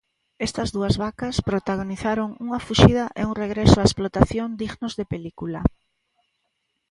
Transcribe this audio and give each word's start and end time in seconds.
Estas 0.47 0.69
dúas 0.75 0.95
vacas 1.03 1.35
protagonizaron 1.49 2.29
unha 2.45 2.59
fuxida 2.67 3.05
e 3.21 3.23
un 3.29 3.33
regreso 3.43 3.77
á 3.79 3.83
explotación 3.85 4.47
dignos 4.61 4.93
de 4.99 5.09
película. 5.13 5.61